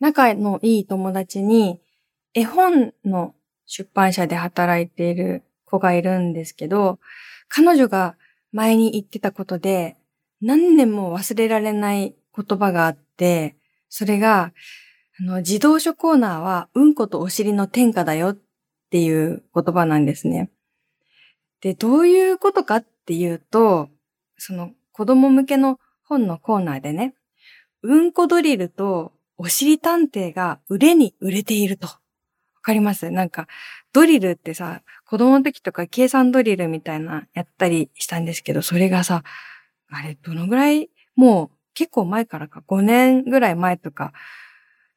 [0.00, 1.80] 仲のいい友達に
[2.34, 3.34] 絵本の
[3.66, 6.98] 出版社で働いている子がいるんですけど、
[7.48, 8.16] 彼女が
[8.52, 9.96] 前に言ってたことで
[10.40, 13.56] 何年も忘れられない言葉があって、
[13.88, 14.52] それが、
[15.18, 18.38] あの、自動書コーナーはうんことお尻の天下だよっ
[18.90, 20.50] ていう言葉なんですね。
[21.62, 23.88] で、どういうことかっていうと、
[24.36, 27.14] その子供向けの本のコーナーでね、
[27.82, 31.86] うんこドリルとお尻探偵が売れに売れていると。
[31.86, 31.98] わ
[32.62, 33.10] かります？
[33.10, 33.46] なんか、
[33.92, 39.22] ドリルってさ、子供の時とか計算ドリルみたいなやったりしたんですけど、それがさ、
[39.88, 44.12] あれ、どのぐらい、もう結構前からか、5年ぐらい前とか、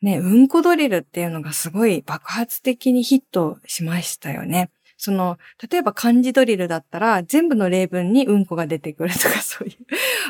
[0.01, 4.71] ね、うんこドリルっていうのがすごい爆発的にヒットしましたよね。
[4.97, 5.37] その、
[5.69, 9.75] 例えば漢字ドリルだったら、全部の例文にうんこが出てくるとかそういう。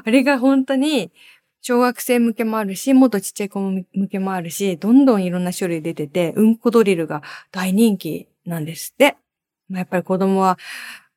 [0.03, 1.11] あれが本当に、
[1.61, 9.17] 小学生向けもあるし、もっとちっちゃい子向けもあるし、どんどんいろんな種類出てて、うんこドリルが大人気なんですって。
[9.67, 10.57] まあ、やっぱり子供は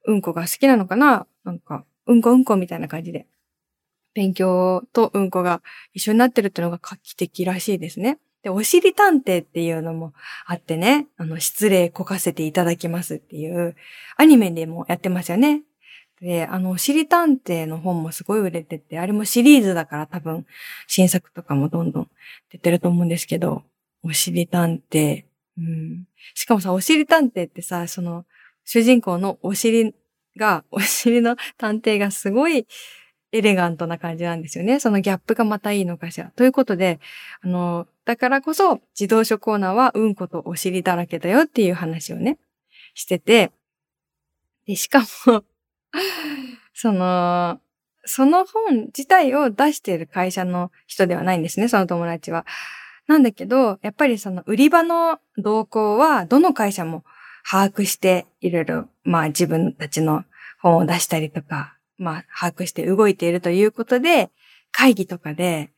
[0.06, 1.26] うんこが好きなのかな？
[1.44, 3.26] なんか、うんこうんこみたいな感じで。
[4.14, 5.62] 勉強とうんこが
[5.94, 8.18] 一緒になってるってのが画期的らしいですね。
[8.42, 10.12] で、おしり探偵っていうのも
[10.44, 13.76] あってね、あの、失礼こかせていただきますっていう、
[14.16, 15.62] アニメでもやってますよね。
[16.22, 20.46] で、あの、おしり探偵の本もすごい売れてて、あれもシリーズだから多分、
[20.86, 22.10] 新作とかもどんどん
[22.48, 23.64] 出てると思うんですけど、
[24.04, 25.24] おしり探偵。
[25.58, 26.04] うん。
[26.34, 28.24] しかもさ、おしり探偵ってさ、その、
[28.64, 29.96] 主人公のお尻
[30.36, 32.68] が、お尻の探偵がすごい
[33.32, 34.78] エレガントな感じなんですよね。
[34.78, 36.30] そのギャップがまたいいのかしら。
[36.36, 37.00] ということで、
[37.40, 42.38] あの、だからこそ自動書コーナーはうんことお尻だらけだよっていう話をね、
[42.94, 43.50] してて、
[44.66, 45.44] で、しかも
[46.74, 47.60] その、
[48.04, 52.46] その本自体を出している会社の人ではないんですね、その友達は。
[53.06, 57.04] なんだけど、やっぱりその売り場の動向はどの会社も
[57.48, 60.24] 把握していろいろ、まあ自分たちの
[60.60, 64.30] 本を出したりとか、まあ、把握して動いているということで、
[64.70, 65.70] 会議とかで、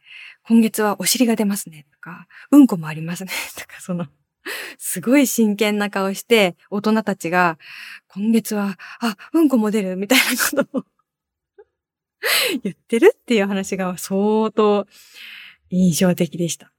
[0.46, 4.06] 今月はお尻が出ますねとか、うんこもありますねとか、その、
[4.78, 7.58] すごい真剣な顔して、大人たちが、
[8.08, 10.84] 今月は、あ、うんこも出るみたいなことを
[12.62, 14.86] 言ってるっていう話が相当
[15.70, 16.70] 印象的でした。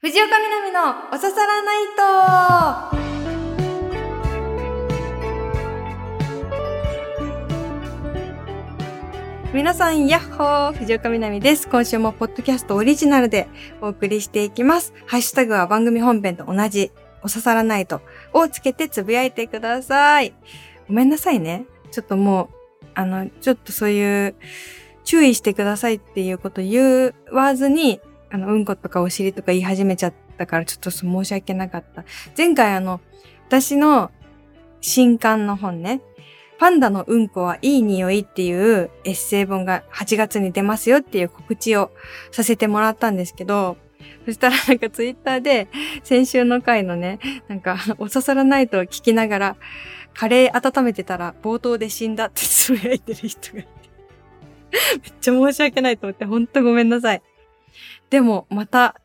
[0.00, 3.11] 藤岡みなみのおささらナイト
[9.52, 11.68] 皆さん、やっほー藤岡みなみです。
[11.68, 13.48] 今週もポッドキャストオリジナルで
[13.82, 14.94] お送りしていきます。
[15.06, 16.90] ハッシュタグは番組本編と同じ、
[17.22, 18.00] お刺さらないと
[18.32, 20.32] をつけてつぶやいてください。
[20.88, 21.66] ごめんなさいね。
[21.90, 22.48] ちょっとも
[22.80, 24.34] う、あの、ちょっとそういう、
[25.04, 32.04] 注意してくださいっていうこと言わずに、あの、うんことかお尻とか言い始めちゃったから、ちょっと申し訳なかった。
[32.38, 33.02] 前回あの、
[33.48, 34.10] 私の
[34.80, 36.00] 新刊の本ね、
[36.62, 41.90] パンダのうんこはいい匂いっていうエッセイ本が8月に出ますよっていう告知を
[42.30, 43.76] させてもらったんですけど、
[44.26, 45.66] そしたらなんかツイッターで
[46.04, 47.18] 先週の回のね、
[47.48, 49.56] なんかお刺さらないと聞きながら
[50.14, 53.68] カレー温めてたら冒頭で死んだって つぶやいてる人がいて。
[55.02, 57.22] めっちゃ申し訳ないと思ってほんとごめんなさい。
[58.08, 59.00] でもまた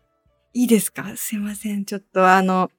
[0.53, 1.11] いいですか？
[1.15, 1.85] すいません。
[1.85, 2.69] ちょっとあの、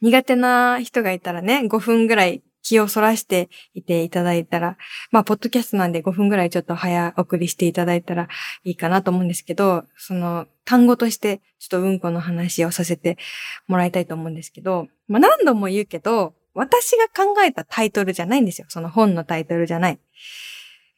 [0.00, 4.76] 苦手な人がいたらね、5分ぐらい気をそらしていていただいたら、
[5.10, 8.28] まあ、ポッドキャストなんで5分ぐらいちょっと早送りしていただいたら
[8.64, 13.18] いいかなと思うんですけど、その単語としてちょっとうんこの話をさせて
[13.66, 18.66] もらいたいと思うんですけど、まあ、何度も言うけど、私が考えたタイトルじゃないんですよ。
[18.68, 19.98] その本のタイトルじゃない。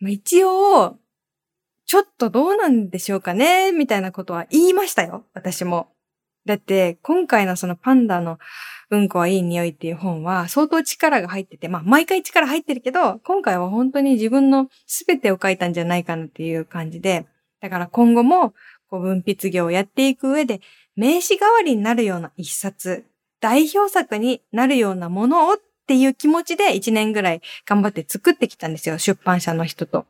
[0.00, 0.98] まあ、一応、
[1.86, 5.26] ちょっとどうなんでしょうかねみたいなことは言いましたよ。
[5.34, 5.88] 私も。
[6.44, 8.38] だって、今回のそのパンダの
[8.90, 17.26] うんこはいい匂いっていう本は相当力が入ってて、まあ毎回力入ってるけど、今回は本当に自分の全てを書いたんじゃないかなっていう感じで、
[17.60, 18.54] だから今後も
[18.88, 20.60] こう文筆業をやっていく上で、
[20.96, 23.04] 名詞代わりになるような一冊、
[23.40, 25.56] 代表作になるようなものをっ
[25.86, 30.06] ていう気持ちで一年ぐらい頑張って作ってきたんですよ、出版社の人と。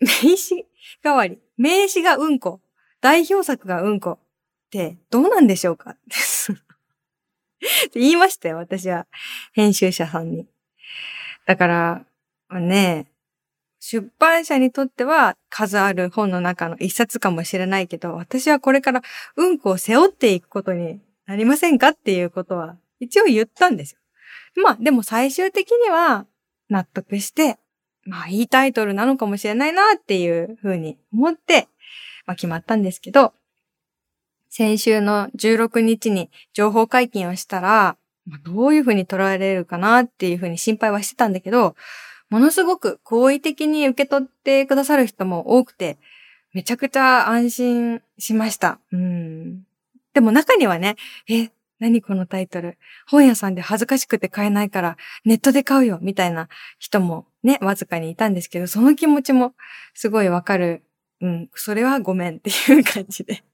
[0.00, 0.66] 名詞
[1.02, 2.60] 代わり、名詞がうんこ、
[3.00, 4.18] 代表作がうんこ、
[4.66, 5.90] ってどうなんでしょうか？
[5.90, 5.96] っ
[7.90, 9.06] て言いましたよ、私は。
[9.52, 10.46] 編集者さんに。
[11.46, 12.06] だから、
[12.60, 13.06] ね、
[13.78, 19.02] 出版社にとっては数ある本の中の一冊かもしれないけど、私はこれから
[19.36, 24.00] うんこを背負っていくことになりませんかっていうことは一応言ったんですよ。
[24.62, 26.26] まあでも最終的には
[26.68, 27.58] 納得して、
[28.04, 31.68] まあいいタイトルなのかもしれないなっていうふうに思って、
[32.26, 33.34] まあ決まったんですけど、
[34.56, 37.98] 先週の16日に情報解禁をしたら、
[38.42, 41.76] どういうふうに捉えられるかなっていうふうに心配はしてたんだけど、
[42.30, 45.98] ものすごく好意的に受け取ってくださる人も多くて、
[46.54, 48.78] めちゃくちゃ安心しました。
[48.92, 49.66] うん。
[50.14, 50.96] でも中にはね、
[51.28, 52.78] え、何このタイトル？
[53.06, 56.48] 本屋さんで恥ずかしくて買えないからネットで買うよみたいな
[56.78, 59.52] 人もね、わずかにいたんですけど、その気持ちも
[59.92, 60.80] すごいわかる。
[61.20, 63.44] うん、それはごめんっていう感じで。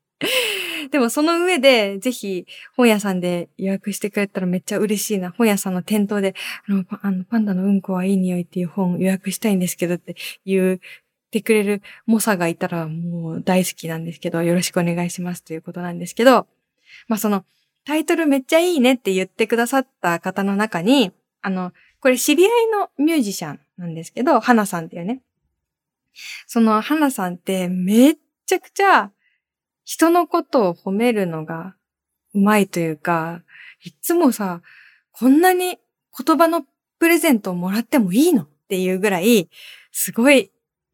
[0.90, 2.46] でもその上で、ぜひ
[2.76, 5.30] 本屋さんで予約してくれたらめっちゃ嬉しいな。
[5.30, 6.34] 本屋さんの店頭で、
[6.68, 10.78] あの、あのパンダのうんこはいい匂いっていう本予約したいんですけどって言っ
[11.30, 16.46] てくれる猛者がいたらもう大好きなんですけど、よろしくお願いしますということなんですけど、
[17.08, 17.44] まあその、
[17.84, 25.20] タイトルめっちゃいいねって言ってくださった方の中に、あの、これ知り合いのミュージシャンなんですけど、花さんっていうね。
[26.46, 29.10] その花さんってめっちゃくちゃ
[29.84, 31.74] 人のことを褒めるのが
[32.34, 33.42] うまいというか、
[33.84, 34.62] いつもさ、
[35.12, 35.78] こんなに
[36.18, 36.64] 言葉の
[36.98, 39.48] プレゼントをもらってもいいのっていうぐらい、
[39.90, 40.50] すごい、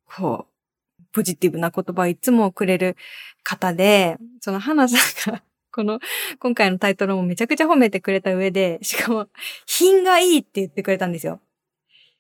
[0.06, 2.96] こう、ポジティブな言葉をいつもくれる
[3.43, 4.96] 方で、その花さ
[5.31, 5.43] んが
[5.73, 6.00] この、
[6.38, 9.29] 今回のタイトルもめちゃくちゃ褒めてくれた上で、しかも、
[9.67, 11.40] 品がいいって言ってくれたんですよ。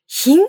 [0.06, 0.46] 品？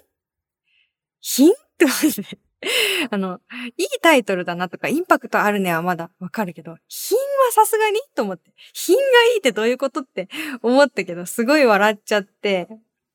[1.22, 1.52] 品？
[1.52, 2.49] って思って。
[3.10, 3.40] あの、
[3.78, 8.00] いいタイトルだなとか、インパクトあるねはまだわかるけど、品はさすがに？
[8.16, 8.52] と思って。
[8.74, 9.02] 品が
[9.34, 10.28] いいってどういうことって
[10.62, 12.68] 思ったけど、すごい笑っちゃって。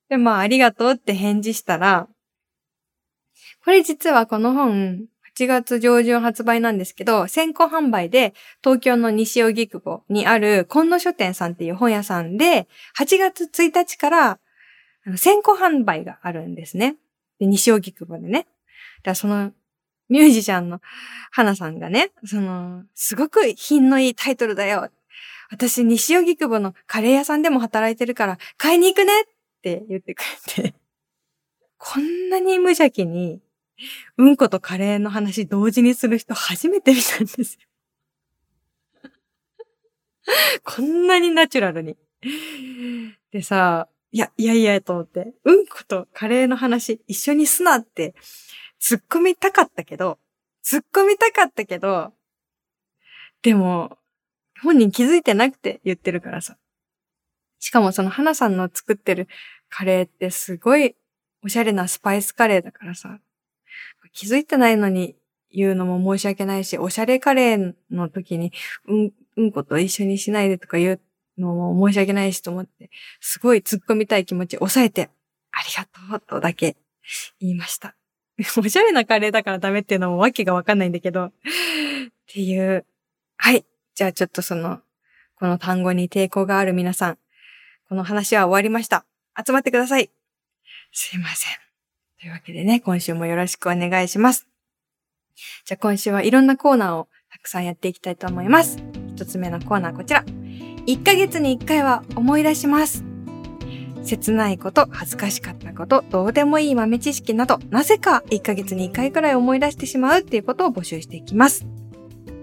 [0.08, 2.08] で、まあ、ありがとうって返事したら、
[3.64, 5.06] これ実はこの本、
[5.36, 12.68] 8月上旬発売なんですけど、先行販売で東京の西荻窪にある今野書店さんっていう本屋さんで、
[12.98, 14.38] 8月1日から
[15.16, 16.96] 先行販売があるんですね。
[17.40, 18.46] で西荻窪でね。
[19.04, 19.52] だその
[20.08, 20.80] ミュージシャンの
[21.30, 24.90] 花さんがね、その、すごく品のいいタイトルだよ。
[25.50, 29.24] 私、西荻窪のカレー屋さんでも働いてるから買いに行くねっ
[29.62, 30.24] て言ってく
[30.56, 30.74] れて。
[31.78, 33.40] こんなに無邪気に
[34.16, 37.60] うんことカレーの話同時にする人初めて見たんですよ。
[40.64, 41.96] こんなにナチュラルに。
[43.32, 48.14] でさ、いや、いやいやと思って、うんことカレーの話一緒にすなって
[48.84, 50.18] 突っ込みたかったけど、
[50.62, 52.12] 突っ込みたかったけど、
[53.40, 53.96] でも、
[54.62, 56.58] 本人気づいてなくて言ってるからさ。
[57.60, 59.26] しかもその花さんの作ってる
[59.70, 60.96] カレーってすごい
[61.42, 63.20] おしゃれなスパイスカレーだからさ。
[64.12, 65.16] 気づいてないのに
[65.50, 68.52] 言うのも申し訳ないし、おしゃれカレーの時に、
[68.86, 71.00] うん、うんこと一緒にしないでとか言う
[71.40, 72.90] のも申し訳ないしと思って、
[73.20, 75.10] すごい突っ込みたい気持ち抑えて、
[75.52, 76.76] ありがとうとだけ
[77.40, 77.96] 言いました。
[78.58, 81.30] おしゃれなカレーだからダメっていうのもわけがわかんないんだけど、っ
[82.26, 82.84] ていう。
[83.36, 83.64] はい。
[83.94, 84.80] じゃあちょっとその、
[85.36, 87.18] この単語に抵抗がある皆さん、
[87.88, 89.04] この話は終わりました。
[89.46, 90.10] 集まってください。
[90.92, 91.52] すいません。
[92.20, 94.46] というわけでね、今週もよろしくお願いします。
[95.64, 98.78] じゃあ今週はいろんなコーナーをたくさんやっていきたいと思います。
[99.14, 100.24] 一つ目のコーナーこちら。
[100.24, 103.13] 1ヶ月に1回は思い出します。
[104.04, 111.66] 切ないこと、恥ずかしかったこと、どうでもいい豆知識など、なぜか1ヶ月に1回くらい思い出してしまうっていうことを募集していきます。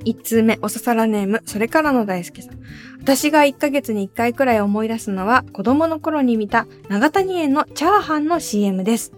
[0.05, 2.59] 1通目、おささらネーム、それからの大輔さん。
[2.99, 9.13] 私が1ヶ月に1回くらい思い出すのは、子供の頃に見た長谷園のチャーハンの CM です。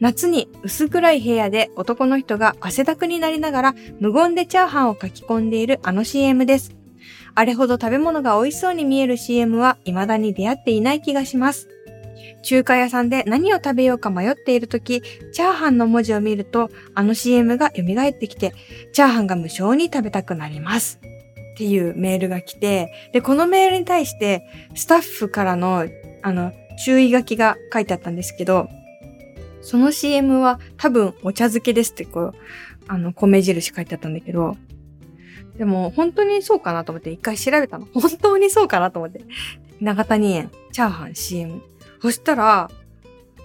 [0.00, 6.79] 夏に薄暗い部屋で男の人が汗だくになりながら無言でチャーハンを書き込んでいるあの CM です。
[7.34, 11.68] あれほど食べ物が美味しそうに見える CM は未だに出会っていない気がします。
[12.42, 18.54] 中華屋さんで何を食べようか迷っているとき、チャーハンの文字を見ると、あの CM が蘇ってきて、
[18.92, 21.00] チャーハンが無性に食べたくなります。
[21.54, 25.86] っていうメールが来て、で、このメールに対して、スタッフからの、
[26.22, 28.68] あの、注意書きが書いてあったんですけど、
[29.60, 32.32] その CM は多分お茶漬けですってこう、
[32.88, 34.56] あの、米印書いてあったんだけど、
[35.60, 37.86] でも本当にそうかなと思って一回調べたの。
[37.92, 39.20] 本当にそうかなと思って。
[39.82, 41.60] 長谷園、チャーハン CM。
[42.00, 42.70] そしたら、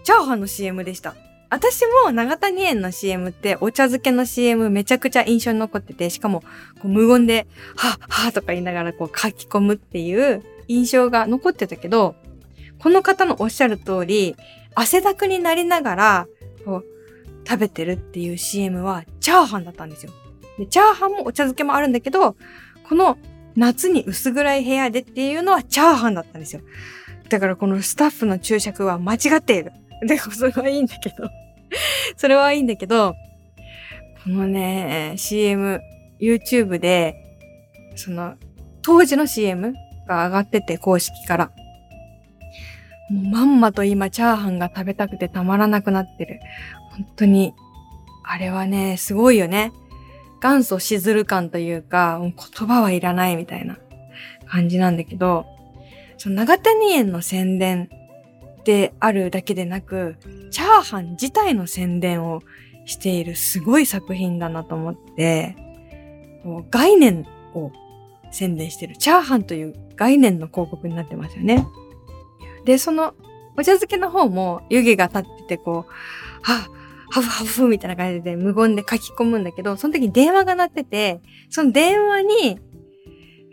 [0.06, 1.14] チャーハンの CM でした。
[1.50, 6.42] 私も長谷園の CM ってお茶漬けの CM めちゃくちゃ印象に残ってて、しかも
[6.84, 12.16] 無言で、はっはっとか言いながらこう書き込むっていう印象が残ってたけど、
[12.80, 14.38] この方のおっしゃる通り、
[14.74, 16.28] 汗だくになりながら、
[16.64, 16.86] こう、
[17.46, 20.14] 食べてるっていう CM は、チャーハンだったんですよ。
[20.58, 22.36] で、チャーハンもお茶漬けもあるんだけど、
[22.88, 23.18] この
[23.56, 26.62] 夏に薄暗い部屋でっていうのはチャーハンだったんですよ。
[27.30, 29.72] だからこのスタッフの注釈は間違っている。
[30.06, 31.30] で、それはいいんだけど
[32.18, 33.16] それはいいんだけど、
[34.24, 35.82] このね、CM、
[36.20, 37.26] YouTube で
[37.96, 38.36] その、
[38.82, 39.74] 当時の CM
[40.08, 41.52] が上がってて、公式から。
[43.10, 46.40] もうまんまと今、チャーハンが食べたくてたまらなくなってる。
[46.92, 47.54] 本当に、
[48.24, 49.72] あれはね、すごいよね。
[50.46, 53.80] 元祖しずる感というか、う言葉はいらないみたいな
[54.48, 55.48] 感じなんだけど、
[56.18, 57.90] その長谷園の宣伝
[58.64, 60.18] であるだけでなく、
[60.52, 62.42] チャーハン自体の宣伝を
[62.86, 65.56] しているすごい作品だなと思って、
[66.44, 67.26] こう概念
[67.56, 67.72] を
[68.32, 68.96] 宣伝してる。
[68.98, 71.66] チャーハンという概念の広告になってますよね。
[72.66, 73.16] で、その
[73.58, 75.92] お茶漬けの方も湯気が立っててこう、
[76.44, 76.68] は
[77.12, 82.60] ハフハフみたいな感じで無言で書き込むんだけど、その時に電話が鳴ってて、その電話に、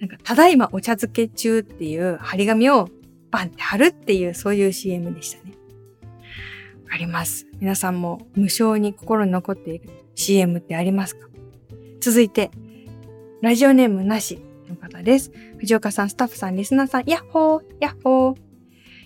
[0.00, 2.88] なんか、ただいまお茶漬け中っていう張り紙を
[3.30, 5.54] バンって貼るっていう、そういう CM でしたね。
[6.90, 7.46] あります。
[7.60, 11.28] 皆さんも無償に心に残っている CM ってありますか？
[12.00, 12.50] 続いて、
[13.40, 15.30] ラジオネームなしの方です。
[15.58, 18.36] 藤岡さん、スタッフさん、リスナーさん、ヤッホー、ヤッホー。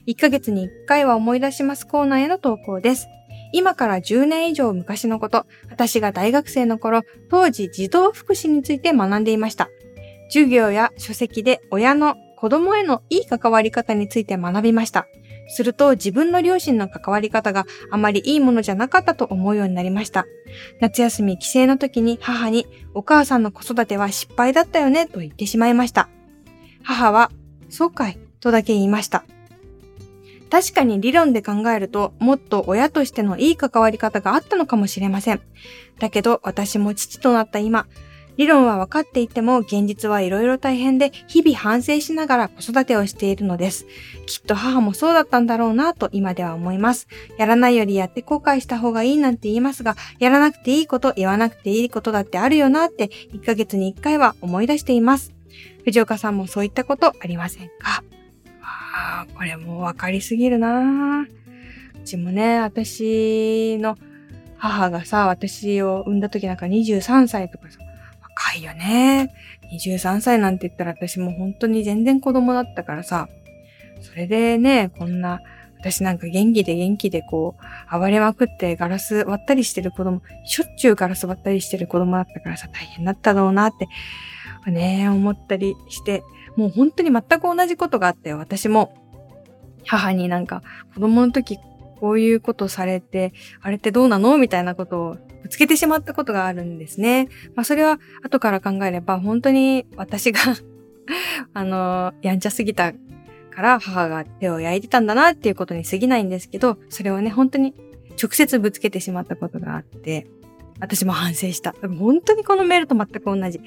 [0.06, 3.06] 1ヶ月に1回は思い出しますコーナーへの投稿です。
[3.52, 9.68] 今から10年以上昔のこと、私が大学生の頃、当時児童福祉について学んでいました。
[10.28, 15.06] 授業や書籍で親の子供へのいい関わり方について学びました。
[15.48, 20.26] すると自分の両親の関わり方があまりいいものじゃなかったと思うようになりました。
[20.80, 26.08] 夏休み帰省の時に母にお母さんの子育ては失敗だったよねと言ってしまいました。
[26.82, 27.30] 母は、
[27.68, 29.24] そうかいとだけ言いました。
[30.50, 35.40] 確かに理論で考えると、もっと親としてのいい関わり方があったのかもしれません。
[35.98, 37.86] だけど、私も父となった今、
[38.36, 43.86] 理論は分かっていても現実はいろいろ大変で日々反省しながら子育てをしているのです。
[44.26, 47.08] きっと母もそうだったんだろうなと今では思います。
[47.38, 55.32] やらないよりやって後悔した方がいいなんて言いますが、やらなくていいこと、言わなくていいことだってあるよなって1ヶ月に1回は思い出しています。
[55.84, 58.04] 藤岡さんもそういったことありませんか？
[58.96, 61.26] ああ、これもう分かりすぎるなう
[62.06, 63.98] ちもね、私の
[64.56, 67.78] 母がさ、私を産んだ時なんか23歳とかさ、
[68.22, 69.34] 若いよね。
[69.70, 73.28] 23歳なんて言ったら私も本当に全然子供だったからさ、
[74.00, 75.40] それでね、こんな、
[75.78, 77.54] 私なんか元気で元気でこ
[77.92, 83.88] う、暴れまくってガラス割ったりしてる子供、しょっちゅうガラス割ったりしてる子供だったからさ、大変だったろうなって、
[84.70, 86.22] ね、思ったりして、
[86.56, 88.38] もう本当に全く同じことがあったよ。
[88.38, 88.94] 私も
[89.84, 90.62] 母になんか
[90.94, 91.58] 子供の時
[92.00, 94.36] こういうことされて、あれってどうなの？
[94.38, 97.28] みたいなことをぶつけてしまったことがあるんですね。
[97.54, 100.40] まあそれは後から考えれば本当に私が
[101.54, 107.74] あの、やんちゃすぎたから母が手を焼いてたんだなっていうことに過ぎないんですけど、それをね、本当に
[108.22, 110.26] 直接ぶつけてしまったことがあって、
[110.80, 111.74] 私も反省した。
[111.98, 113.60] 本当にこのメールと全く同じ。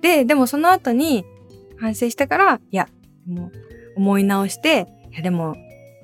[0.00, 1.24] で、でもその後に、
[1.84, 2.88] 反省したから、いや、
[3.26, 3.52] もう
[3.96, 5.54] 思い直して、いやでも、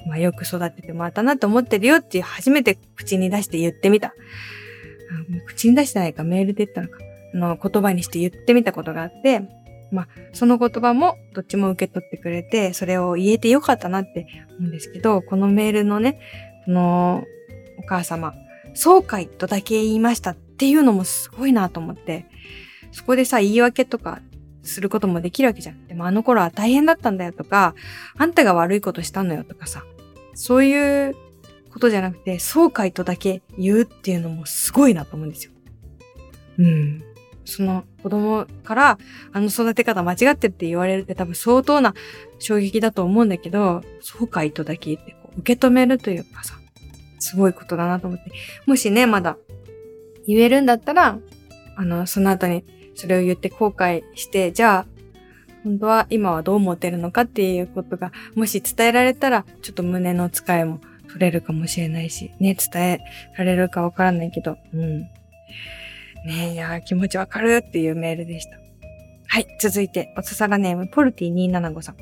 [0.07, 4.15] まあよく育ててもらったなと思ってるよっていう初めて口に出して言ってみた。
[5.47, 6.99] 口に出してないかメールで言ったのか。
[7.33, 9.43] あの言葉にして言ってみたことがあって、
[9.91, 14.27] まあその言葉もどっちも受け取ってくれて、それを言えてよかったなって
[14.59, 16.21] 思うんですけど、このメールのね、
[16.67, 17.25] この
[17.79, 18.35] お母様、
[18.75, 22.27] そうかいとだけ言いましたっていうのもすごいなと思って、
[22.93, 24.21] そこでさ、言い訳とか
[24.63, 25.87] することもできるわけじゃん。
[25.87, 27.75] でもあの頃は大変だったんだよとか、
[28.17, 29.85] あんたが悪いことしたのよとかさ、
[30.35, 31.17] そういう
[31.73, 35.53] ことじゃなくて、そうかいとだけ言うっていうのもすごいなと思うんですよ。
[36.59, 37.03] うん。
[37.45, 38.99] その子供から
[39.33, 41.95] あの育て方間違ってって言われるって多分相当な
[42.39, 46.55] 衝撃だと思うんだけど、そうかいとだけ言ってこう受け止めるというかさ、
[47.19, 48.31] すごいことだなと思って。
[48.67, 49.37] もしね、まだ
[50.27, 51.19] 言えるんだったら、
[51.77, 52.65] あの、その後に
[53.01, 54.87] それを言って後悔して、じゃあ、
[55.65, 63.01] 本当は今はどう思ってるのかっていうことが、もし伝えられたら、ちょっと胸の使いも取れるかもしれないし、ね、伝え
[63.39, 64.99] られるかわからないけど、うん。
[66.27, 68.59] ねいや、気持ちわかるっていうメールでした。
[69.29, 71.97] はい、続いて、おささらネーム、ポルティ275さん。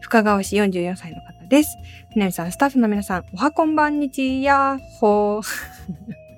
[0.00, 1.76] 深川市44歳の方です。
[2.12, 5.42] ひなみさん、スタッフの皆さん、おはこんばんにちやっほー。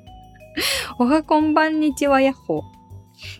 [0.98, 2.77] おはこんばんにちはやっほー。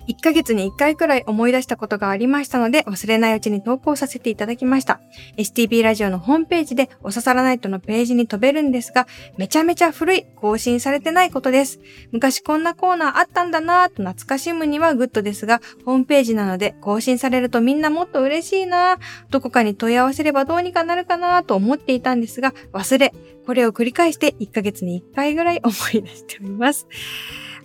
[0.08, 5.00] 1ヶ月に1回くらい思い出したことがありましたので、忘れないうちに投稿させていただきました。
[5.36, 9.06] STB ラジオのホームページでおささらナイトのページに飛べるんですが、
[9.36, 11.80] めちゃめちゃ古い、更新されてないことです。
[12.12, 18.98] 昔こんなコーナーあったんだなぁと懐かしむにはグッドですが、ホームページなので更新されるとみんなもっと嬉しいなぁ、
[19.30, 23.12] どこかに問い合わせればどうにかなるかなぁと思っていたんですが、忘れ、
[23.46, 26.86] これを繰り返して1ヶ月に1回ぐらい思い出しております。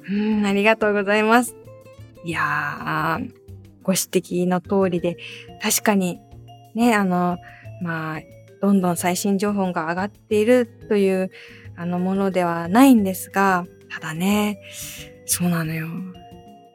[0.09, 1.62] うん、ありがとうございます。
[2.23, 3.31] いやー、
[3.83, 5.17] ご指摘の通りで、
[5.61, 6.19] 確かに、
[6.73, 7.37] ね、あの、
[7.81, 8.21] まあ、
[8.61, 11.31] どんどん最新情報が上がっているという、
[11.75, 14.59] あの、ものではないんですが、ただね、
[15.25, 15.87] そうなのよ。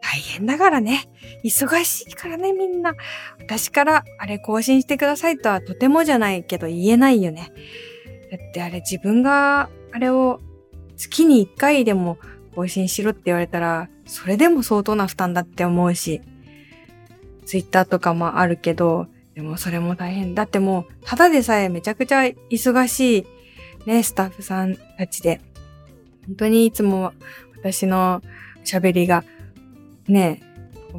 [0.01, 1.09] 大変だからね。
[1.45, 2.95] 忙しいからね、みんな。
[3.39, 7.53] 私からあれ更新してくださいとはとてもじゃないけど言えないよね。
[8.31, 10.41] だってあれ自分があれを
[10.97, 12.19] 月に1回でも
[12.59, 16.21] 更新しろって言われたら、それでも相当な負担だって思うし、
[17.47, 20.35] ツイッターとかもあるけど、でもそれも大変。
[20.35, 23.27] だってもう、ただでさえめちゃくちゃ忙しい
[23.87, 25.41] ね、スタッフさんたちで、
[26.27, 27.13] 本当にいつも
[27.63, 28.23] 私の
[28.65, 29.23] 喋りが
[30.09, 30.43] ね、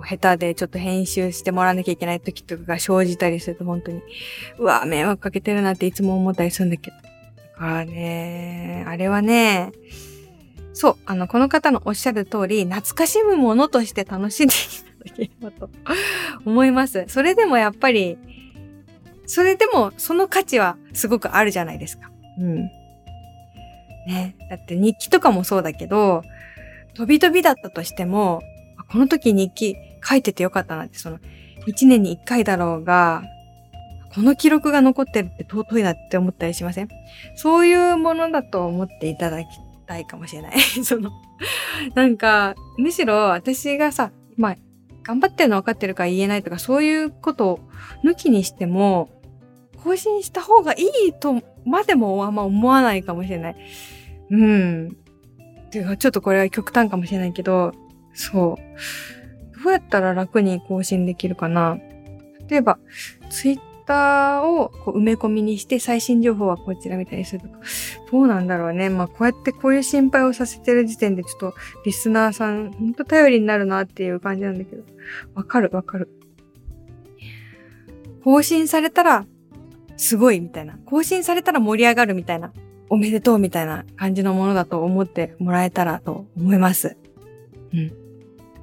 [0.01, 4.01] 下手でちょっと編集してもらわなきゃいけない時とかが生じたりすると本当に、
[4.60, 6.96] うわ、迷惑かけてるなっていつも思ったりするんだけど。
[6.96, 7.04] だ
[7.58, 9.74] からね、あれはね、
[10.81, 14.57] そう、あの、この方のおっしゃる通り、懐かしむものとして楽しんでい
[15.03, 15.69] ただければと
[16.45, 17.03] 思います。
[17.09, 18.17] それでもやっぱり、
[19.25, 22.09] それでもその価値はすごくあるじゃないですか。
[22.39, 22.55] うん。
[24.07, 24.38] ね。
[24.50, 26.24] だって日記とかもそうだけど、
[26.93, 28.41] 飛び飛びだったとしても、
[28.89, 31.19] この時日記書いててよかったなって、その、
[31.67, 33.21] 一年に一回だろうが、
[34.15, 36.88] この記録が残ってるって尊いなって思ったりしません？
[37.36, 39.48] そういうものだと思っていただき
[39.89, 40.60] たいかもしれない。
[40.86, 41.12] その、
[41.96, 44.55] なんか、むしろ私がさ、まあ、
[45.03, 47.60] 頑張ってるの分かってるから言えないとか、そういうことを
[48.05, 49.10] 抜きにしても、
[49.84, 53.55] 更新した方がいいとまでもあんま思わないかもしれない。
[54.29, 54.98] うん。
[55.72, 57.72] てか、ちょっとこれは極端かもしれないけど、
[58.13, 59.63] そう。
[59.63, 61.77] どうやったら楽に更新できるかな
[62.48, 62.77] 例えば、
[63.29, 67.58] ツイッターをこう埋め込みにして最新情報はこちらみたいにするとか、
[68.12, 68.89] どうなんだろうね。
[68.89, 71.55] まあ、こうやってこういう心配をさせてる時点でちょっと
[71.86, 74.84] リスナーさん、ほんと頼りになるなっていう感じなんだけど。
[75.34, 76.08] わかるわかる。
[78.24, 79.25] 更新されたら、
[79.98, 80.77] すごいみたいな。
[80.86, 82.54] 更新されたら盛り上がるみたいな。
[82.89, 86.95] おめでとうみたいな感じのものだと思ってもらえたらと思います。
[87.73, 87.80] うん。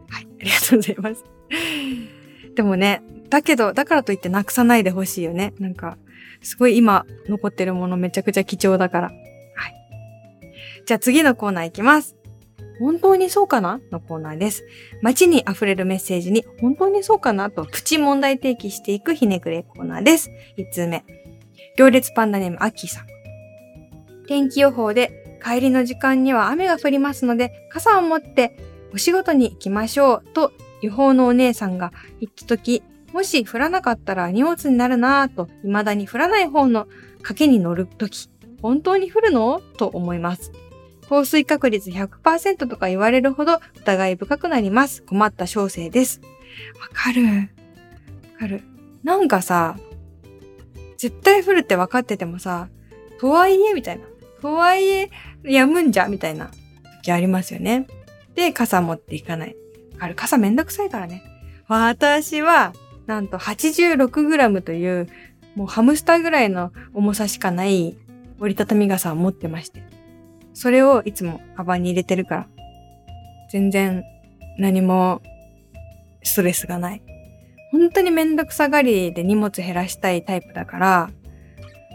[0.08, 1.24] はい、ありがとうございます。
[2.54, 5.54] でもね、だけど、だからといってなくさないでほしいよね。
[5.58, 5.98] なんか、
[6.42, 9.08] すごい今残ってるものめちゃくちゃ貴重だから。
[9.08, 9.74] はい。
[10.86, 12.16] じゃあ次のコーナーいきます。
[12.78, 13.80] 本当にそうかな？
[13.90, 14.64] のコーナーです。
[15.00, 17.50] 街に溢れるメッセージに本当にそうかな？
[17.50, 20.30] とプチ問題提起していくひねくれコーナーです。
[20.58, 21.04] 1通目。
[21.78, 23.06] 行列パンダネームアッキーさん。
[24.26, 28.58] 天気予報で帰りの時間には雨が降りますので傘を持って
[28.92, 32.82] お仕事に行きましょうと予報のお姉さんが言った時、
[33.16, 36.86] もし降らなかったら荷物になるなぁと未だに降らない方の
[37.22, 38.28] 賭けに乗る時、
[38.60, 39.62] 本当に降るの？
[39.78, 40.52] と思います。
[41.08, 45.02] 降水確率100%とか言われるほど疑い深くなります。
[45.02, 46.20] 困った小生です。
[46.78, 47.24] わかる。
[47.24, 47.30] わ
[48.38, 48.60] かる。
[49.02, 49.78] なんかさ、
[50.98, 52.68] 絶対降るって分かっててもさ、
[53.18, 54.04] とはいえみたいな。
[54.42, 55.10] とはいえ、
[55.42, 56.50] やむんじゃみたいな
[57.02, 57.86] 時ありますよね。
[58.34, 59.56] で、傘持っていかない。
[60.00, 61.22] あれ、傘めんどくさいからね。
[61.66, 62.74] 私は、
[63.06, 65.08] なんと 86g という、
[65.54, 67.96] もうハムスターぐらいの重さしかない
[68.40, 69.82] 折りたたみ傘を持ってまして。
[70.54, 72.46] それをいつもカバンに入れてるから、
[73.50, 74.02] 全然
[74.58, 75.22] 何も
[76.22, 77.02] ストレスがない。
[77.72, 81.10] 本当にめんどくさがりで荷物減らしたいタイプだから、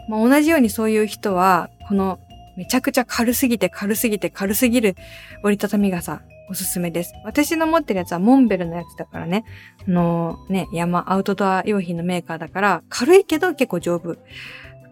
[0.08, 2.20] まあ、同じようにそういう人は、この
[2.56, 4.94] めちゃくちゃ軽すぎて軽すぎて軽すぎる
[5.42, 6.22] 折りたたみ傘
[6.52, 7.14] おすすめです。
[7.24, 9.46] 私の持ってるやつはモンベルのやつだからね。
[9.88, 14.16] あのね、山、アウトドア用品のメーカーだから、軽いけど結構丈夫。
[14.16, 14.20] だ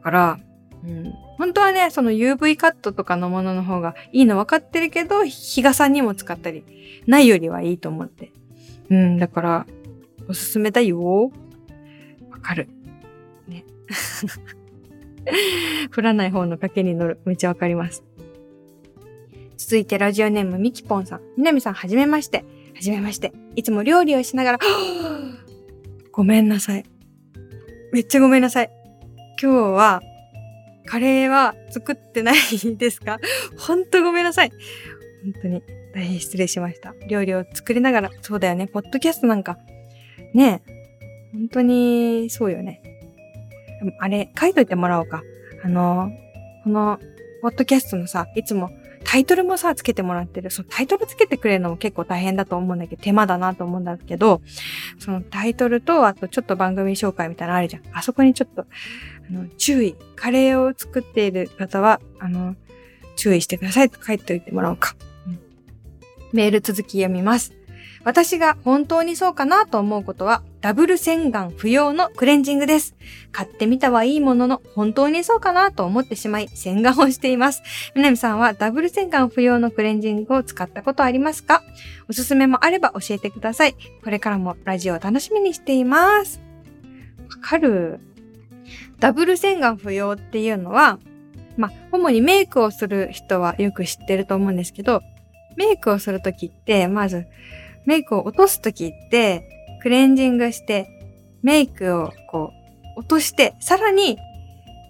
[0.02, 0.40] から、
[0.82, 6.64] うん、本当はね、その UV カットとかのものの方がいいの分かってるけど、日傘にも使ったり、
[7.06, 8.32] ないよりはいいと思って。
[8.88, 9.66] うん、だから、
[10.30, 11.30] おすすめだよ。
[12.30, 12.70] わかる。
[13.46, 13.66] ね。
[15.94, 17.20] 降らない方の賭けに乗る。
[17.26, 18.02] めっちゃわかります。
[19.62, 21.20] 続いてラジオネームみきぽんさん。
[21.36, 22.38] みなみさんはじめまして。
[22.74, 23.32] はじめまして。
[23.56, 24.58] いつも料理をしながら、
[26.12, 26.84] ごめんなさい。
[27.92, 28.70] めっちゃごめんなさい。
[29.40, 30.00] 今日は、
[30.86, 32.36] カレーは作ってない
[32.78, 33.18] ですか？
[33.58, 34.50] ほんとごめんなさい。
[35.24, 35.62] 本当に
[35.94, 36.94] 大変失礼しました。
[37.06, 38.66] 料理を作りながら、そうだよね。
[38.66, 39.58] ポッドキャストなんか、
[40.32, 40.72] ねえ、
[41.32, 42.80] 本当にそうよね。
[43.98, 45.22] あれ、書いといてもらおうか。
[45.62, 46.10] あの、
[46.64, 46.98] この、
[47.42, 48.70] ポッドキャストのさ、いつも
[49.10, 50.52] タイトルもさ、つけてもらってる。
[50.52, 54.40] そのタイトルつけてくれるのも結構大変だと思うんだけど、手間だなと思うんだけど、
[55.00, 57.82] そのタイトルと、あとちょっと番組紹介みたいなのあるじゃん。
[57.92, 58.66] あそこにちょっと、
[59.28, 59.96] あの、注意。
[60.14, 62.54] カレーを作っている方は、あの、
[63.16, 64.94] 注意してくださいと書いておいてもらおうか。
[65.26, 65.40] うん、
[66.32, 67.59] メール続き読みます。
[68.02, 72.94] 私が本当にそうかなと思うことは、ダブル洗顔不要のクレンジングです。
[73.30, 77.62] 買ってみたはいいものの、本当にそうかなと思ってしまい、洗顔をしています。
[77.94, 81.62] みなみさんはダブル洗顔不要のクレンジングを使ったことありますか？
[82.08, 83.76] おすすめもあれば教えてください。
[84.02, 86.40] これからもラジオを楽しみにしています。
[87.28, 88.00] わかる？
[88.98, 90.98] ダブル洗顔不要っていうのは、
[91.56, 95.02] まあ、主にメイクをする人はよく知ってると思うんですけど、
[95.56, 97.26] メイクをするときって、まず、
[97.86, 99.48] メイクを落とすときって、
[99.82, 100.88] クレンジングして、
[101.42, 102.52] メイクをこ
[102.96, 104.18] う、落として、さらに、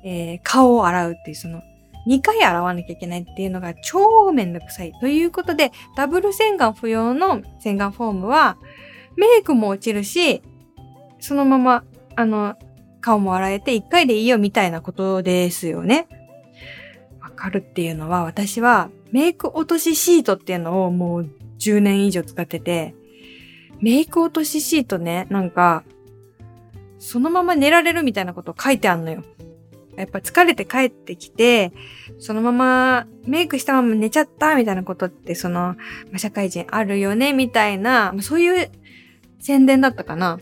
[0.05, 1.62] えー、顔を洗うっていう、その、
[2.07, 4.92] 2回洗わなきゃいけないっていうのが超めんどくさい。
[5.00, 8.57] ということで、ダブル洗顔不要の洗顔フォームは、
[9.16, 10.42] メイクも落ちるし、
[11.20, 11.85] そのまま、
[12.16, 12.57] あの、
[13.00, 16.09] 顔も洗えて1回でいいよみたいなことですよね。
[17.20, 22.94] わかるっていうのは、私はメイク落としシートっていうのをもう10年以上使ってて、
[23.80, 25.84] メイク落としシートね、なんか、
[26.98, 29.22] そのまま寝られるみたいなこと書いてあんのよ。
[29.96, 31.72] やっぱ疲れて帰ってきて、
[32.18, 35.76] そのままメイクしたまま寝ちゃったみたいなことって、その、
[36.10, 38.70] ま、社会人あるよねみたいな、ま、そういう
[39.40, 40.38] 宣伝だったかな。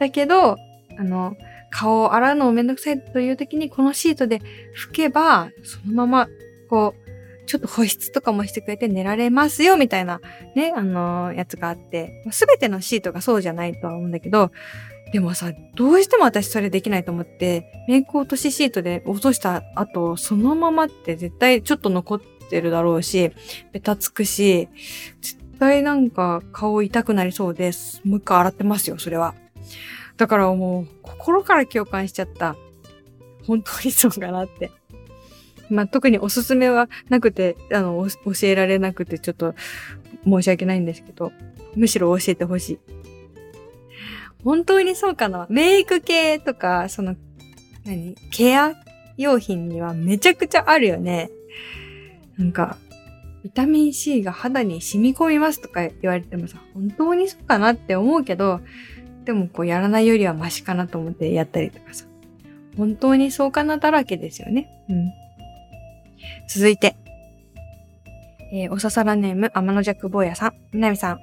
[0.00, 0.56] だけど、
[0.98, 1.36] あの、
[1.70, 4.40] 顔を洗うのもめんどくさいという時にこのシートで
[4.76, 6.28] 拭けば、そのまま、
[6.68, 7.09] こう、
[7.50, 10.20] ちょっと保湿とかもしてくれて寝られますよ、みたいな、
[10.54, 14.52] ね、あのー、やつがあって、すべてのシートがそうじゃないとは思うんだけど、
[15.12, 23.32] でもさ、どうしても私それできないと思って、メイク落としシートで落とした後、そのままって絶対ちょっと残ってるだろうし、
[23.72, 24.68] ベタつくし、
[25.20, 28.00] 絶対なんか顔痛くなりそうです。
[28.04, 29.34] もう一回洗ってますよ、それは。
[30.16, 32.54] だからもう、心から共感しちゃった。
[33.44, 34.70] 本当にそうかなって。
[35.70, 39.54] まあ、特におすすめはなくて、あの、教えられなくてちょっと
[40.24, 41.32] 申し訳ないんですけど、
[41.76, 42.78] むしろ教えてほしい。
[44.44, 47.16] 本当にそうかなメイク系とか、その、
[47.84, 48.16] 何？
[48.30, 48.74] ケア
[49.16, 51.30] 用品にはめちゃくちゃあるよね。
[52.36, 52.76] なんか、
[53.42, 58.60] ビタミン C が肌に染み込みますとか言われてもさ、本当にそうかなって思うけど、
[59.24, 62.06] でもこうやらないよりはマシかなと思ってやったりとかさ。
[62.76, 64.68] 本当にそうかなだらけですよね。
[64.88, 65.12] うん。
[66.48, 66.96] 続いて、
[68.52, 70.54] えー、おささらネーム、天の弱坊やさん。
[70.72, 71.14] みなみさん。
[71.14, 71.20] おっ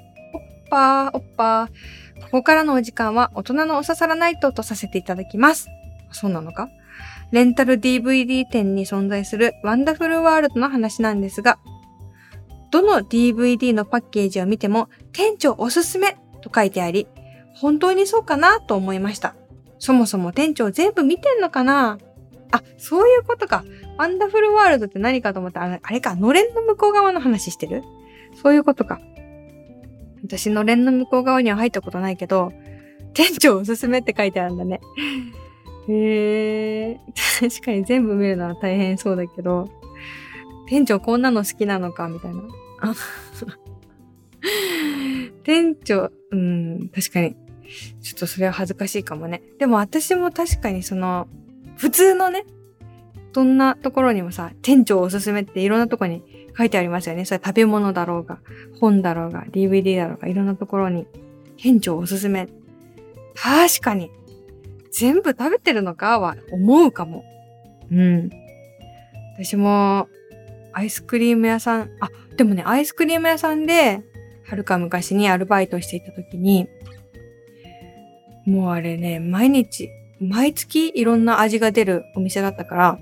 [0.70, 2.22] ぱー、おっぱー。
[2.24, 5.70] ここからのお時間は大人のおささらナイトとさせていただきます。
[6.12, 6.70] そうなのか？
[7.32, 11.60] レンタル DVD 店に存在するワンダフルワールドの話なんですが、
[12.72, 17.08] どの DVD のパッケージを見ても店長おすすめと書いてあり、
[17.56, 19.36] 本当にそうかなと思いました。
[19.80, 21.98] そもそも店長全部見てんのかな？
[22.52, 23.64] あ、そういうことか。
[23.98, 27.84] ワンダフルワールドって何かと思ったら、あれか、のれんの向こう側の話してる？
[28.42, 29.00] そういうことか。
[30.24, 32.52] 私のれんの向こう側には入ったことないけど、
[33.14, 34.82] 店長おすすめって書いてあるんだね。
[35.90, 37.00] へえ、
[37.40, 39.70] 確かに全部見るのは大変そうだけど、
[40.68, 42.44] 店長こんなの好きなのかみたいな。
[45.44, 47.36] 店長、うん、確かに。
[48.02, 49.42] ちょっとそれは恥ずかしいかもね。
[49.60, 51.28] でも私も確かにその、
[51.78, 52.46] 普通のね、
[53.34, 56.24] どんなところにもさ、店長おすすめっていろんなとこに
[56.58, 57.26] 書いてありますよね。
[57.26, 58.40] それ食べ物だろうが、
[58.80, 61.06] 本だろうが、DVD だろうが、いろんなところに、
[61.58, 62.48] 店長おすすめ。
[63.36, 64.12] 確かに。
[64.92, 67.24] 全部食べてるのかは思うかも。
[67.92, 68.30] うん。
[69.38, 70.08] 私も、
[70.74, 74.02] アイスクリーム屋さん、あ、でもね、アイスクリーム屋さんで、
[74.44, 76.68] はるか昔にアルバイトしていた時に、
[78.46, 83.00] もうあれね、毎日、毎月いろんな味が出るお店だったから、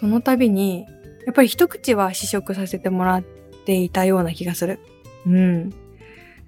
[0.00, 0.86] その度に、
[1.26, 3.22] やっぱり一口は試食させてもらっ
[3.66, 4.78] ていたような気がする。
[5.26, 5.70] うん。
[5.70, 5.76] だ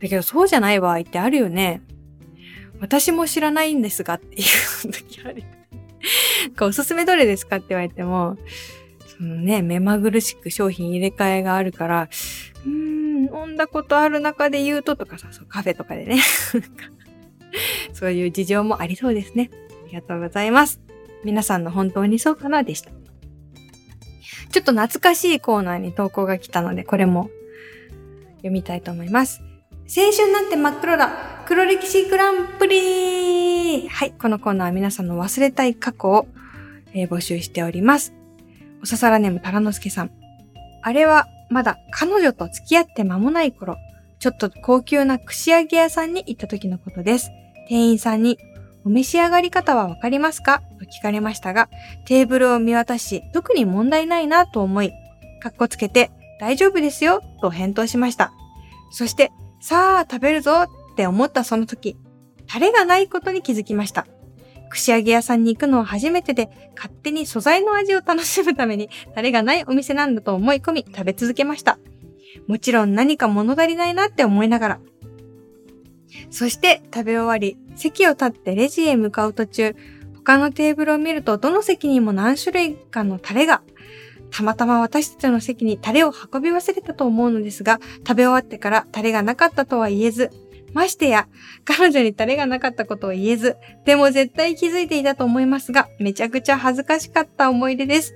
[0.08, 1.82] けどそうじゃない場合ってあるよね。
[2.80, 5.44] 私も知らないんですがっていう時ある。
[6.60, 8.38] おすすめどれですかって言われても、
[9.06, 12.08] そのね、目まぐるしく商品入れ替えがあるから、
[12.64, 16.20] うーん、飲んだことある中で言うととかさ、そうカフェとかでね。
[17.92, 19.50] そういう事情もありそうですね。
[19.84, 20.80] ありがとうございます。
[21.22, 22.62] 皆さんの本当にそうかな？
[22.62, 22.90] でした。
[24.52, 27.30] ちょっと懐かしいコーナーに投稿が来たので、これも
[28.36, 29.40] 読みたいと思います。
[29.94, 36.26] 青春なんて真っ黒だ黒歴史グランプリはい、このコーナーは皆さんの忘れたい過去を、
[36.92, 38.14] えー、募集しております。
[38.82, 40.10] おささらネームタラノスケさん。
[40.82, 43.76] あれはまだ彼女と付き合って間もない頃、
[44.18, 47.30] ちょっと高級な串揚げ屋さんに行った時のことです。
[47.68, 48.38] 店員さんに、
[48.84, 50.62] お召し上がり方はわかりますか？
[50.78, 51.68] と聞かれましたが、
[52.06, 54.92] テーブルを見渡し、特に問題ないなと思い、
[55.40, 58.32] かっこつけて、大丈夫ですよと返答しました。
[58.90, 61.96] そして、さあ食べるぞって思ったその時、
[62.48, 64.06] タレがないことに気づきました。
[64.68, 71.78] 串揚げ屋さんに行くのは初めてで、勝手に素材の味を楽しむために、タレがないお店なんだと思い込み、食べ続けました。
[72.48, 74.80] もちろん何か物足りないなって思いながら。
[76.30, 79.76] そして食べ終わり、席を立ってレジへ向かう途中、
[80.16, 83.62] 他のテーブルを見るとどの席にも何種類かのタレが。
[84.30, 90.30] たまたま私たちの席にタレを運び忘れたと思うのですが、食べ終わってからタレがなかったとは言えず、
[90.72, 91.28] ましてや、
[91.64, 98.14] 彼女にタレがなかったことを言えず、でも絶対気づいていたと思いますが、めちゃくちゃ恥ずかしかった思い出です。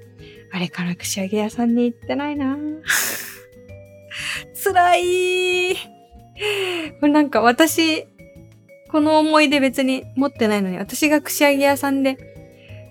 [0.52, 2.56] あれから串揚げ屋さんに行ってないな
[4.64, 5.95] 辛い
[7.01, 8.07] これなんか私、
[8.90, 12.18] この思い出別に持ってないのに、私が串揚げ屋さんで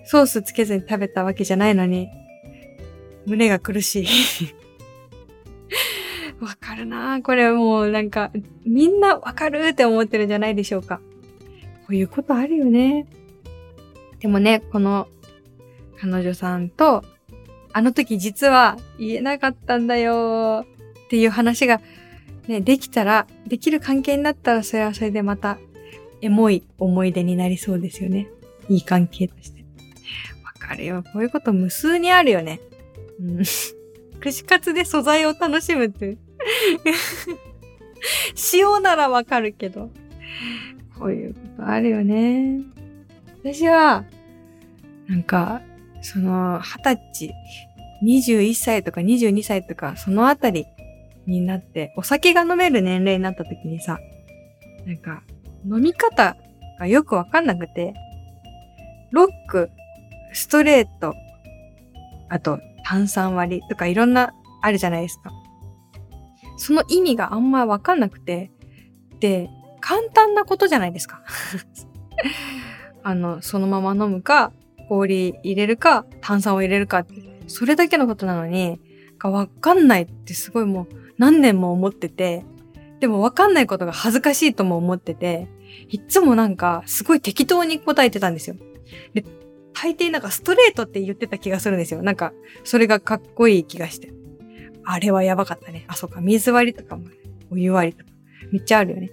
[0.04, 2.08] ソースつけずに食べたわけじゃないのに、
[3.26, 4.06] 胸が苦しい
[6.40, 8.30] わかるなこれもうなんか、
[8.64, 11.00] みんなわかるって思ってるんじゃないでしょうか。
[11.86, 13.06] こういうことあるよね。
[14.20, 15.08] でもね、この
[16.00, 17.04] 彼女さんと、
[17.72, 20.64] あの時実は言えなかったんだよ
[21.06, 21.80] っていう話が
[22.48, 25.58] ね、できたら、できる関係になったらそれはそれでまた
[26.20, 28.28] エモい思い出になりそうですよね。
[28.68, 29.64] いい関係として。
[30.44, 31.02] わかるよ。
[31.12, 32.60] こういうこと無数にあるよね。
[33.20, 33.42] うん。
[34.20, 36.16] 串カツで素材を楽しむって。
[38.52, 39.90] 塩ならわかるけど。
[40.98, 42.60] こういうことあるよね。
[43.42, 44.04] 私は、
[45.08, 45.62] なんか、
[46.02, 47.34] その、二十歳、
[48.02, 50.66] 21歳とか22歳とか、そのあたり
[51.26, 53.98] になって、お酒が飲める年齢になった時にさ、
[54.86, 55.22] なんか、
[55.64, 56.36] 飲み方
[56.78, 57.94] がよくわかんなくて、
[59.10, 59.70] ロック、
[60.32, 61.14] ストレート、
[62.28, 65.30] あと炭酸割りとかいろんなあるじゃないですか。
[66.56, 68.50] その意味があんまわかんなくて、
[69.20, 69.48] で、
[69.80, 71.22] 簡単なことじゃないですか。
[73.02, 74.52] あの、そのまま飲むか、
[74.88, 77.14] 氷入れるか、炭酸を入れるかって、
[77.46, 78.80] それだけのことなのに、
[79.18, 82.44] がわかんないってすごいもう何年も思ってて、
[83.00, 85.48] でもわかんないことが恥ずかしいとも思ってて、
[85.88, 88.56] いつもなんかすごい適当に答えてたんですよ。
[89.14, 89.24] で、
[89.74, 92.02] 大抵なんかストレートって言ってた気がするんですよ。
[92.02, 92.32] なんか、
[92.64, 94.12] それがかっこいい気がして。
[94.84, 95.84] あれはやばかったね。
[95.88, 97.04] あ、そうか、水割りとかも、
[97.50, 98.10] お湯割りとか、
[98.52, 99.10] めっちゃあるよね。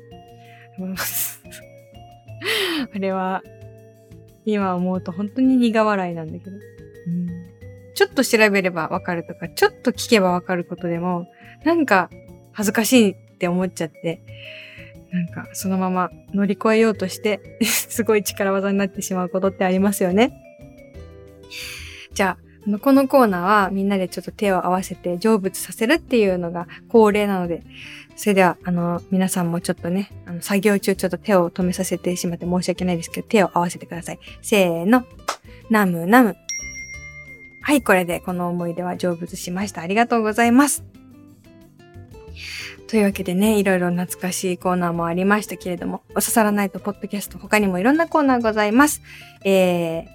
[2.93, 3.43] あれは、
[4.45, 6.51] 今思うと本当に苦笑いなんだけど。
[6.51, 7.27] うん、
[7.95, 11.27] ちょっと調べればわかるとか、ちょっと聞けばわかることでも、
[11.63, 12.09] なんか
[12.51, 14.21] 恥ずかしいって思っちゃって、
[15.11, 20.33] なんかそのまま乗り越えようとして すごい力技になってしまうことってありますよね。
[22.13, 27.63] じゃあ、このコーナーはみんなでちょっと手を合わせて成仏させるっていうのが恒例なので、
[28.15, 34.19] それでは、あの、皆さんもちょっとね、あの、作業中ちょっと手を止めさせてしまって申し訳ないですけど、手を合わせてください。
[34.41, 35.05] せーの。
[35.69, 36.35] ナムナム。
[37.61, 39.81] はい、これでこの思い出は成仏しました。
[39.81, 40.83] ありがとうございます。
[42.87, 49.01] というわけでね、いろいろ懐かしいコーナーもありましたけれども、お刺さらないとポッドキャスト他にもいろんなコーナーございます。
[49.43, 50.05] えー、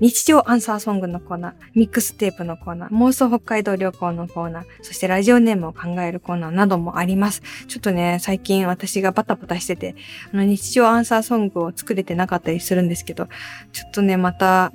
[0.00, 7.42] 日常アンサーソングのコーナー、ミックステープのコーナー、妄想北海道旅行のコーナー、そしてラジオネームを考えるコーナーなどもあります。
[7.66, 9.94] ちょっとね、最近私がバタバタしてて、
[10.32, 13.28] あの日常アンサーソングを作れてなかったりするんですけど、
[13.72, 14.72] ちょっとね、また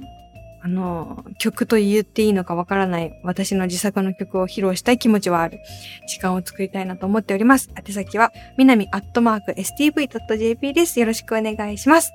[0.63, 5.59] あの、曲と言っていいのかわからない私の自作の曲を披露したい気持ちはある。
[6.07, 7.71] 時間を作りたいなと思っております。
[7.75, 10.99] 宛先は、みなみアットマーク stv.jp です。
[10.99, 12.11] よろしくお願いします。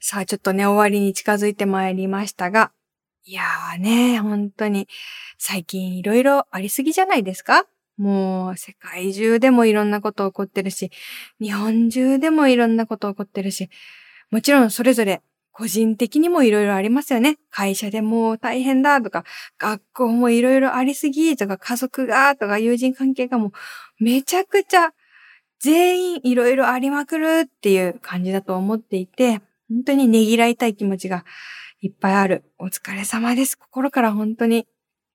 [0.00, 2.72] さあ、ちょっとね、終わりに近づいてまいりましたが、
[3.26, 4.88] いやーね、本当に、
[5.38, 7.66] 最近いろいろありすぎじゃないですか？
[7.96, 10.90] もう、世界中でもいろんなこと起こってるし、
[11.40, 13.70] 日本中でもいろんなこと起こってるし、
[14.30, 15.22] もちろんそれぞれ
[15.56, 17.38] 個人的にもいろいろありますよね。
[17.48, 19.24] 会社でも大変だとか、
[19.56, 23.52] 学校もいろいろありすぎとか、家族がとか、友人関係がも
[24.00, 24.92] うめちゃくちゃ
[25.60, 31.24] 全員いろいろありまくるっていう感じだと思っていて、本当にねぎらいたい気持ちが
[31.80, 32.42] いっぱいある。
[32.58, 33.56] お疲れ様です。
[33.56, 34.66] 心から本当に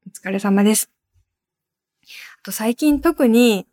[0.07, 0.89] お疲れ様です。
[2.41, 3.67] あと最近特に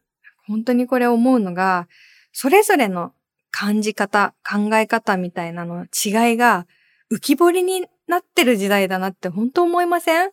[0.48, 1.86] 本当にこれ思うのが、
[2.32, 3.12] それぞれの
[3.50, 6.66] 感じ方、考え方みたいなの違いが
[7.10, 10.30] 浮き彫りになってる時代だなって本当思いません？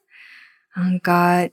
[0.75, 1.47] なんか、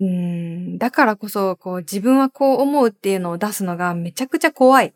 [0.00, 4.94] うん、だからこそ、こう自分はこう思うっていうのを出すのがめちゃくちゃ怖い。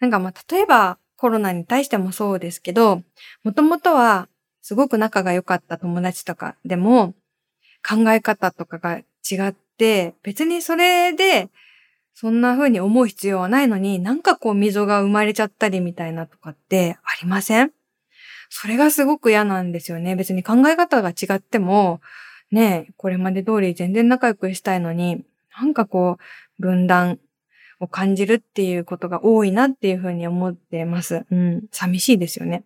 [0.00, 3.02] なんかまあ、例えばコロナに対してもそうですけど、
[3.44, 4.28] もともとは
[4.62, 7.14] すごく仲が良かった友達とかでも
[7.86, 11.48] 考え方とかが違って、別にそれで
[12.18, 17.72] そんな風に思う必要はないのに、なんかこう溝が生まれちゃったりみたいなとかってありません？
[18.48, 20.16] それがすごく嫌なんですよね。
[20.16, 22.00] 別に考え方が違っても、
[22.50, 25.24] ねえこれまで通り全然仲良くしたいのに、
[25.60, 26.16] なんかこ
[26.58, 27.18] う、分断
[27.80, 31.26] を感じるっていうことが多いなっていうふうに思ってます。
[31.30, 31.64] うん。
[31.70, 32.64] 寂しいですよね。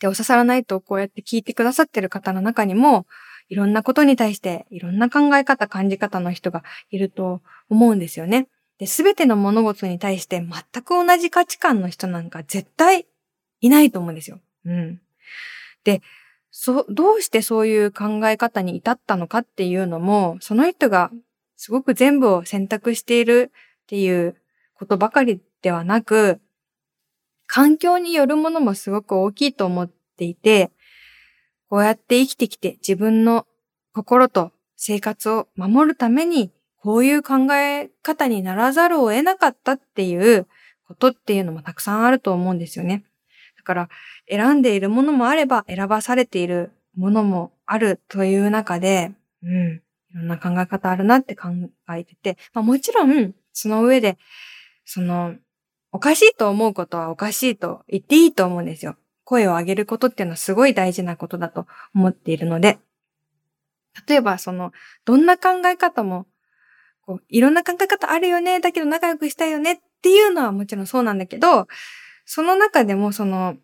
[0.00, 3.06] で、お刺さらないとこうやって聞いてくださってる方の中にも、
[3.48, 8.48] いろんなことに対していろんな考え方、感じ方の人がいると思うんですよね。
[8.78, 13.06] で、すべての物事に対して全く同じ価値観の人なんか絶対
[13.60, 14.40] いないと思うんですよ。
[14.64, 15.00] うん。
[15.84, 16.02] で、
[16.50, 21.10] そ、どうしてそういう考え方に至ったのかっていうのも、その人が
[21.56, 23.52] すごく全部を選択している
[23.84, 24.36] っていう
[24.74, 26.40] ことばかりではなく、
[27.46, 30.70] 環境によるものもすごく大きいと思っていて、
[31.68, 33.46] こうやって生きてきて自分の
[33.92, 36.50] 心と生活を守るために、
[36.86, 40.46] こういう考え方にならざるを得なかったっていう
[40.86, 43.04] ことっていうのもたくさんあると思うんですよね。
[43.56, 43.88] だから
[44.30, 49.10] 選んでいるものもあれば選ばされているものもあるという中で、
[49.42, 49.80] うん、い
[50.14, 51.48] ろんな考え方あるなって考
[51.92, 54.16] えてて、まあもちろんその上で、
[54.84, 55.34] その、
[55.90, 58.94] おかしいと思うことはおかしいと言っていいと思うんですよ。
[59.24, 62.78] 声を上げることっていうのはすごい大事なことだと思っているので、
[64.06, 64.70] 例えばその、
[65.04, 66.26] どんな考え方も、
[67.06, 71.68] こう、いろんな考え方あるよね、だけど仲良くしたいよねっていうのはもちろんそうなんだけど、
[72.24, 73.56] その中でもその、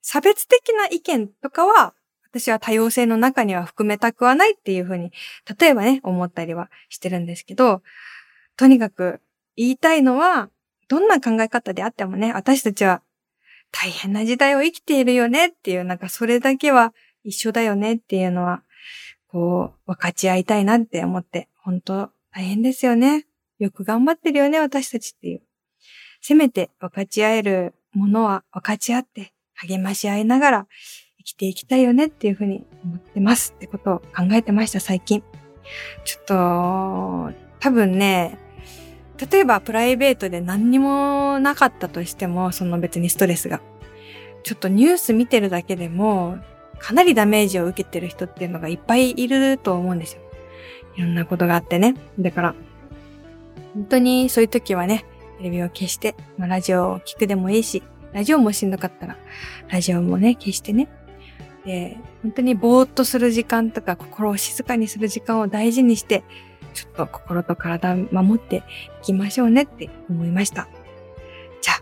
[0.00, 5.12] 差別的な意見とかは、私は多様性の中には含めたくはないっていうふうに、
[5.58, 7.82] 例えばね、思ったりはしてるんですけど、
[8.56, 9.20] とにかく
[9.56, 10.50] 言いたいのは、
[10.88, 13.02] どんな考え方であってもね、私たちは
[13.70, 18.62] 大変な時代を生きているよねっていう、なんかそれだけは一緒だよねっていうのは、
[19.28, 23.26] こう、分かち合いたいなって思って、本当大変ですよね。
[23.60, 25.42] よく頑張ってるよね、私たちっていう。
[26.20, 30.66] せめて分かち合えるものは分かち合って励まし合いながら
[31.18, 35.22] 生きていきたいよねっていうふうに思ってますってことを考えてました、最近。
[36.04, 36.34] ちょっと、
[37.60, 38.36] 多分ね、
[39.30, 43.60] 例えばプライベートで何にもなかったとしても、その別にストレスが。
[44.42, 46.38] ちょっとニュース見てるだけでも、
[46.80, 50.23] かなりダメージを受けてる人っていうのがいっぱいいると思うんですよ。
[50.96, 51.94] いろんなことがあってね。
[52.18, 52.54] だから、
[53.74, 55.04] 本当にそういう時はね、
[55.38, 59.16] テレビを消して、まあ、ラジオを聞くでもいいし、ラジオもしんどかったら、
[59.68, 60.88] ラジオもね、消してね。
[61.64, 66.22] で、本当にぼーっとする時間とか、心を静かにする時間を大事にして、
[66.74, 68.62] ちょっと心と体守ってい
[69.02, 70.68] きましょうねって思いました。
[71.60, 71.74] じゃ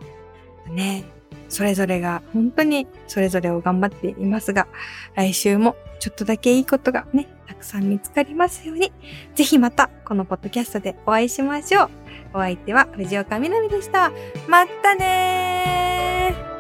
[0.66, 1.05] あ、ね、
[1.53, 4.67] それぞれが本当にそれぞれを頑張っていますが、
[5.15, 8.91] 来週もちょっとだけいいことがね、たくさん見つかりますように、
[9.35, 11.91] ぜひまたこのポッドキャストでお会いしましょう。
[12.35, 14.11] お相手は藤岡みなみでした。
[14.49, 16.52] またねー